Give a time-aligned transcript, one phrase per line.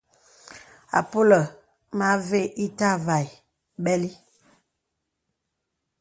[0.99, 1.39] Àpōlə
[1.97, 3.17] mə avə ìtâvà
[3.83, 4.11] bɛli.